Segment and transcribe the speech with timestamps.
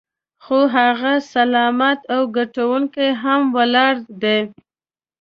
[0.43, 4.39] خو هغه سلامت او ګټونکی هم ولاړ دی.